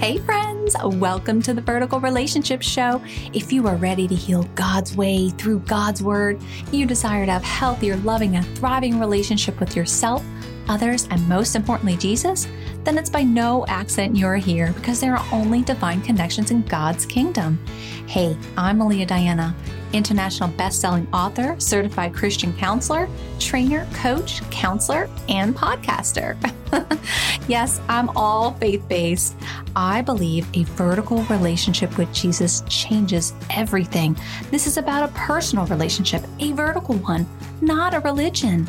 [0.00, 3.02] Hey, friends, welcome to the Vertical Relationship Show.
[3.34, 6.40] If you are ready to heal God's way through God's Word,
[6.72, 10.24] you desire to have healthier, loving, and thriving relationship with yourself,
[10.70, 12.48] others, and most importantly, Jesus,
[12.82, 17.04] then it's by no accident you're here because there are only divine connections in God's
[17.04, 17.62] kingdom.
[18.06, 19.54] Hey, I'm Melia Diana,
[19.92, 26.36] international best-selling author, certified Christian counselor, trainer, coach, counselor, and podcaster.
[27.48, 29.36] yes, I'm all faith-based.
[29.76, 34.16] I believe a vertical relationship with Jesus changes everything.
[34.50, 37.26] This is about a personal relationship, a vertical one,
[37.60, 38.66] not a religion.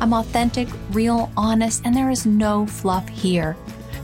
[0.00, 3.56] I'm authentic, real, honest, and there is no fluff here.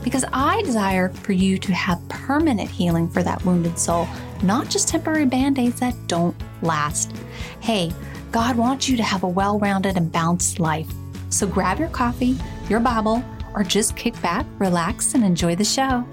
[0.03, 4.07] Because I desire for you to have permanent healing for that wounded soul,
[4.43, 7.15] not just temporary band aids that don't last.
[7.61, 7.91] Hey,
[8.31, 10.91] God wants you to have a well rounded and balanced life.
[11.29, 12.37] So grab your coffee,
[12.67, 13.23] your Bible,
[13.55, 16.05] or just kick back, relax, and enjoy the show.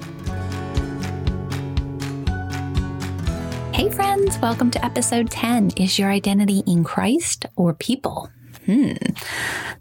[3.73, 8.31] Hey, friends, welcome to episode 10 Is Your Identity in Christ or People?
[8.67, 8.93] Hmm.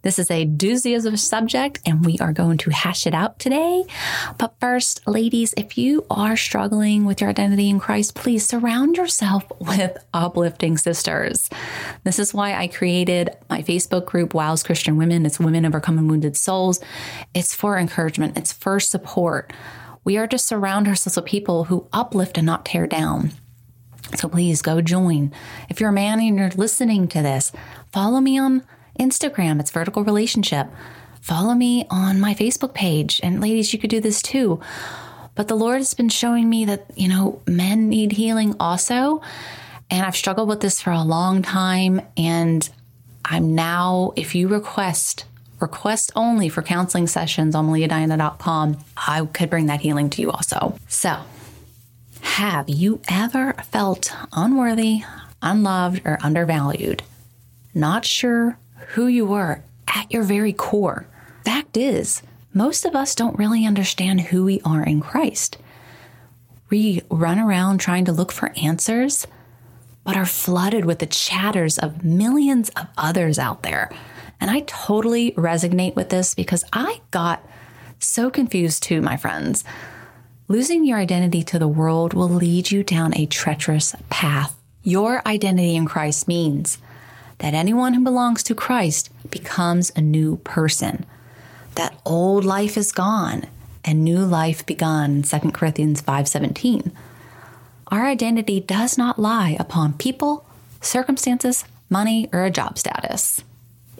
[0.02, 3.38] This is a doozy of a subject, and we are going to hash it out
[3.39, 3.83] today.
[4.38, 9.44] But first, ladies, if you are struggling with your identity in Christ, please surround yourself
[9.59, 11.50] with uplifting sisters.
[12.03, 15.25] This is why I created my Facebook group, WOW's Christian Women.
[15.25, 16.80] It's Women Overcoming Wounded Souls.
[17.33, 19.52] It's for encouragement, it's for support.
[20.03, 23.31] We are to surround ourselves with people who uplift and not tear down.
[24.16, 25.31] So please go join.
[25.70, 27.52] If you're a man and you're listening to this,
[27.92, 28.64] follow me on
[29.00, 29.59] Instagram.
[29.59, 30.67] It's Vertical Relationship.
[31.22, 33.19] Follow me on my Facebook page.
[33.23, 34.59] And ladies, you could do this too.
[35.36, 39.22] But the Lord has been showing me that, you know, men need healing also.
[39.89, 42.02] And I've struggled with this for a long time.
[42.17, 42.70] And
[43.25, 45.25] I'm now, if you request,
[45.59, 50.77] request only for counseling sessions on meliadiana.com, I could bring that healing to you also.
[50.88, 51.20] So,
[52.21, 55.04] have you ever felt unworthy,
[55.42, 57.04] unloved, or undervalued?
[57.73, 58.58] Not sure
[58.90, 61.08] who you were at your very core.
[61.45, 62.22] Fact is,
[62.54, 65.58] most of us don't really understand who we are in Christ.
[66.70, 69.28] We run around trying to look for answers,
[70.04, 73.92] but are flooded with the chatters of millions of others out there.
[74.39, 77.45] And I totally resonate with this because I got
[78.00, 79.64] so confused too, my friends.
[80.48, 84.56] Losing your identity to the world will lead you down a treacherous path.
[84.82, 86.80] Your identity in Christ means
[87.39, 91.05] that anyone who belongs to Christ becomes a new person.
[91.76, 93.48] That old life is gone
[93.83, 96.92] and new life begun in 2 Corinthians 5:17.
[97.88, 100.45] Our identity does not lie upon people,
[100.82, 103.42] circumstances, money, or a job status.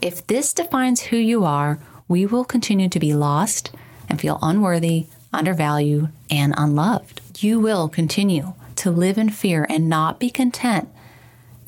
[0.02, 3.72] If this defines who you are, we will continue to be lost
[4.08, 7.22] and feel unworthy undervalued, and unloved.
[7.40, 10.90] You will continue to live in fear and not be content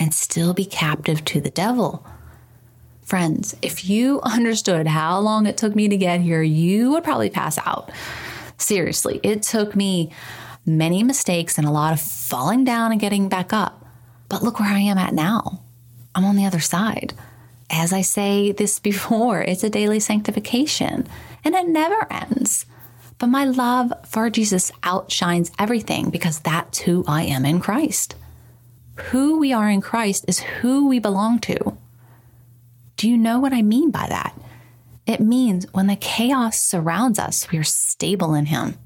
[0.02, 2.04] and still be captive to the devil.
[3.04, 7.30] Friends, if you understood how long it took me to get here, you would probably
[7.30, 7.92] pass out.
[8.58, 10.12] Seriously, it took me
[10.66, 13.86] many mistakes and a lot of falling down and getting back up.
[14.28, 15.62] But look where I am at now.
[16.16, 17.14] I'm on the other side.
[17.70, 21.08] As I say this before, it's a daily sanctification
[21.44, 22.66] and it never ends.
[23.20, 28.16] But my love for Jesus outshines everything because that's who I am in Christ.
[29.10, 31.78] Who we are in Christ is who we belong to.
[32.96, 34.40] Do you know what I mean by that?
[35.06, 38.78] It means when the chaos surrounds us, we are stable in Him.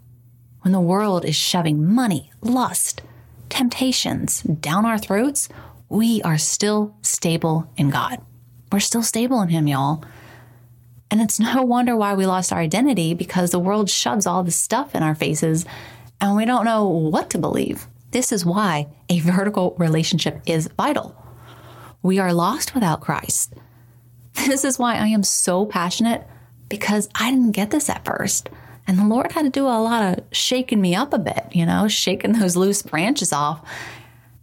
[0.62, 3.02] When the world is shoving money, lust,
[3.50, 5.50] temptations down our throats,
[5.90, 8.20] we are still stable in God.
[8.72, 10.04] We're still stable in Him, y'all.
[11.12, 14.56] And it's no wonder why we lost our identity because the world shoves all this
[14.56, 15.66] stuff in our faces
[16.22, 17.88] and we don't know what to believe.
[18.16, 21.22] This is why a vertical relationship is vital.
[22.02, 23.54] We are lost without Christ.
[24.48, 26.26] This is why I am so passionate
[26.70, 28.48] because I didn't get this at first.
[28.88, 31.66] And the Lord had to do a lot of shaking me up a bit, you
[31.66, 33.68] know, shaking those loose branches off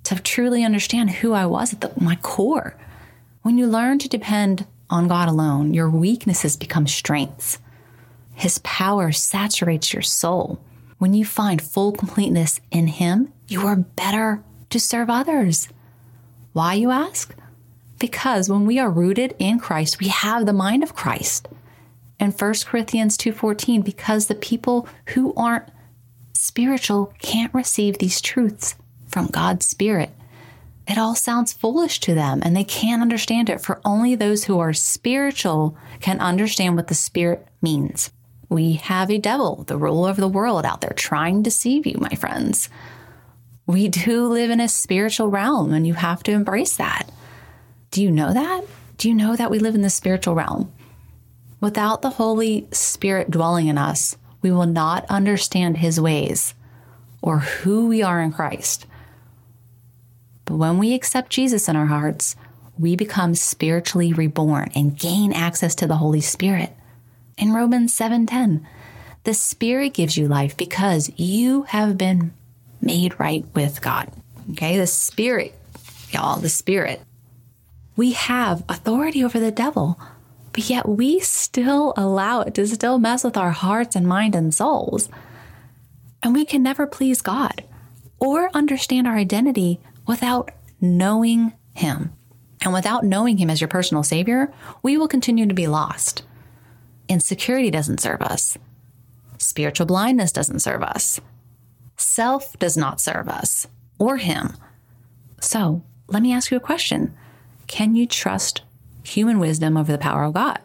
[0.02, 2.76] to truly understand who I was at the, my core.
[3.40, 7.58] When you learn to depend on God alone, your weaknesses become strengths.
[8.34, 10.60] His power saturates your soul.
[10.98, 15.68] When you find full completeness in Him, you are better to serve others.
[16.52, 17.34] Why, you ask?
[17.98, 21.48] Because when we are rooted in Christ, we have the mind of Christ.
[22.18, 25.70] In 1 Corinthians 2:14, because the people who aren't
[26.32, 28.74] spiritual can't receive these truths
[29.06, 30.10] from God's Spirit
[30.88, 34.58] it all sounds foolish to them and they can't understand it, for only those who
[34.58, 38.10] are spiritual can understand what the Spirit means.
[38.48, 41.96] We have a devil, the ruler of the world, out there trying to deceive you,
[41.98, 42.68] my friends.
[43.72, 47.04] We do live in a spiritual realm, and you have to embrace that.
[47.90, 48.64] Do you know that?
[48.98, 50.70] Do you know that we live in the spiritual realm?
[51.58, 56.52] Without the Holy Spirit dwelling in us, we will not understand his ways
[57.22, 58.84] or who we are in Christ.
[60.44, 62.36] But when we accept Jesus in our hearts,
[62.78, 66.76] we become spiritually reborn and gain access to the Holy Spirit.
[67.38, 68.66] In Romans 7:10,
[69.24, 72.32] the Spirit gives you life because you have been
[72.82, 74.10] made right with God.
[74.50, 75.54] Okay, the Spirit,
[76.10, 77.00] y'all, the Spirit.
[77.96, 79.98] We have authority over the devil,
[80.52, 84.54] but yet we still allow it to still mess with our hearts and mind and
[84.54, 85.08] souls.
[86.22, 87.64] And we can never please God
[88.18, 90.50] or understand our identity without
[90.80, 92.12] knowing Him.
[92.60, 94.52] And without knowing Him as your personal Savior,
[94.82, 96.22] we will continue to be lost.
[97.08, 98.56] Insecurity doesn't serve us.
[99.38, 101.20] Spiritual blindness doesn't serve us.
[102.02, 103.66] Self does not serve us
[103.98, 104.54] or Him.
[105.40, 107.16] So let me ask you a question
[107.66, 108.62] Can you trust
[109.04, 110.58] human wisdom over the power of God?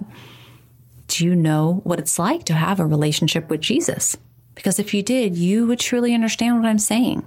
[1.08, 4.18] Do you know what it's like to have a relationship with Jesus?
[4.56, 7.26] Because if you did, you would truly understand what I'm saying.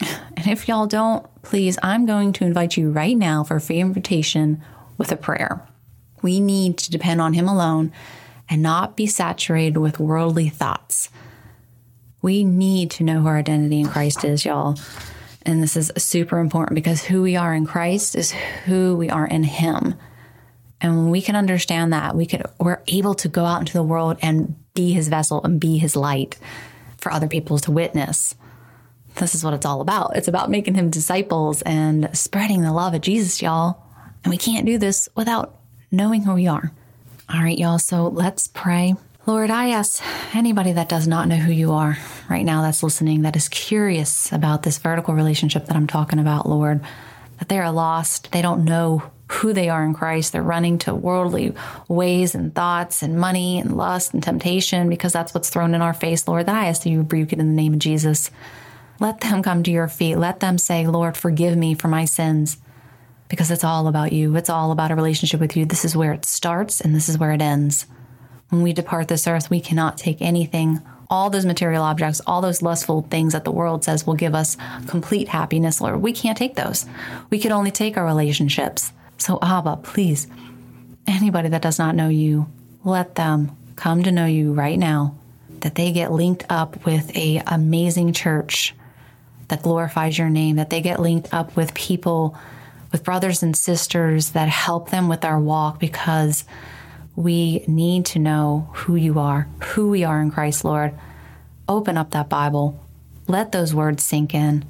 [0.36, 3.80] And if y'all don't, please, I'm going to invite you right now for a free
[3.80, 4.62] invitation
[4.96, 5.66] with a prayer.
[6.22, 7.90] We need to depend on Him alone
[8.48, 11.10] and not be saturated with worldly thoughts.
[12.20, 14.78] We need to know who our identity in Christ is, y'all.
[15.42, 18.32] And this is super important because who we are in Christ is
[18.64, 19.94] who we are in Him.
[20.80, 23.82] And when we can understand that, we could we're able to go out into the
[23.82, 26.38] world and be his vessel and be his light
[26.98, 28.34] for other people to witness.
[29.16, 30.16] This is what it's all about.
[30.16, 33.82] It's about making him disciples and spreading the love of Jesus, y'all.
[34.22, 35.56] And we can't do this without
[35.90, 36.70] knowing who we are.
[37.28, 37.80] All right, y'all.
[37.80, 38.94] So let's pray.
[39.28, 40.02] Lord, I ask
[40.34, 41.98] anybody that does not know who you are
[42.30, 46.48] right now that's listening, that is curious about this vertical relationship that I'm talking about,
[46.48, 46.80] Lord,
[47.38, 48.32] that they are lost.
[48.32, 50.32] They don't know who they are in Christ.
[50.32, 51.52] They're running to worldly
[51.88, 55.92] ways and thoughts and money and lust and temptation because that's what's thrown in our
[55.92, 56.46] face, Lord.
[56.46, 58.30] That I ask that you rebuke it in the name of Jesus.
[58.98, 60.16] Let them come to your feet.
[60.16, 62.56] Let them say, Lord, forgive me for my sins
[63.28, 64.34] because it's all about you.
[64.36, 65.66] It's all about a relationship with you.
[65.66, 67.84] This is where it starts and this is where it ends.
[68.50, 70.80] When we depart this earth, we cannot take anything,
[71.10, 74.56] all those material objects, all those lustful things that the world says will give us
[74.86, 76.00] complete happiness, Lord.
[76.00, 76.86] We can't take those.
[77.30, 78.92] We can only take our relationships.
[79.18, 80.28] So, Abba, please,
[81.06, 82.46] anybody that does not know you,
[82.84, 85.14] let them come to know you right now,
[85.60, 88.74] that they get linked up with a amazing church
[89.48, 92.36] that glorifies your name, that they get linked up with people,
[92.92, 96.44] with brothers and sisters that help them with our walk because
[97.18, 100.94] we need to know who you are, who we are in Christ, Lord.
[101.68, 102.80] Open up that Bible.
[103.26, 104.64] Let those words sink in.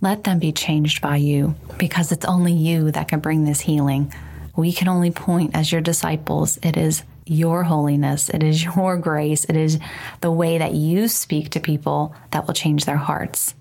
[0.00, 4.14] Let them be changed by you because it's only you that can bring this healing.
[4.54, 6.60] We can only point as your disciples.
[6.62, 9.80] It is your holiness, it is your grace, it is
[10.20, 13.56] the way that you speak to people that will change their hearts.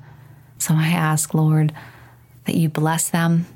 [0.60, 1.74] So I ask, Lord,
[2.46, 3.48] that you bless them,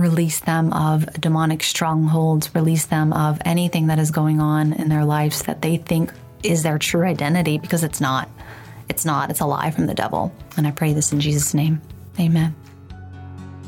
[0.00, 5.04] release them of demonic strongholds, release them of anything that is going on in their
[5.04, 6.12] lives that they think
[6.42, 8.28] is their true identity because it's not.
[8.88, 9.30] It's not.
[9.30, 10.32] It's a lie from the devil.
[10.56, 11.80] And I pray this in Jesus' name.
[12.18, 12.54] Amen.